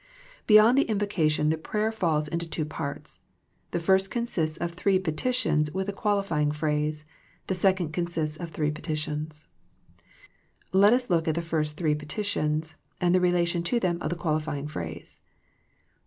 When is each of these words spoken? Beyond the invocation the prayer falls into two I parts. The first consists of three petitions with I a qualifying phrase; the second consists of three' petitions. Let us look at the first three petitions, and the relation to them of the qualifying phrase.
Beyond 0.47 0.79
the 0.79 0.89
invocation 0.89 1.49
the 1.51 1.59
prayer 1.59 1.91
falls 1.91 2.27
into 2.27 2.49
two 2.49 2.63
I 2.63 2.73
parts. 2.73 3.21
The 3.69 3.79
first 3.79 4.09
consists 4.09 4.57
of 4.57 4.71
three 4.73 4.97
petitions 4.97 5.71
with 5.75 5.87
I 5.87 5.91
a 5.91 5.95
qualifying 5.95 6.51
phrase; 6.51 7.05
the 7.45 7.53
second 7.53 7.93
consists 7.93 8.35
of 8.35 8.49
three' 8.49 8.71
petitions. 8.71 9.45
Let 10.73 10.91
us 10.93 11.11
look 11.11 11.27
at 11.27 11.35
the 11.35 11.43
first 11.43 11.77
three 11.77 11.93
petitions, 11.93 12.77
and 12.99 13.13
the 13.13 13.21
relation 13.21 13.61
to 13.61 13.79
them 13.79 13.99
of 14.01 14.09
the 14.09 14.15
qualifying 14.15 14.67
phrase. 14.67 15.19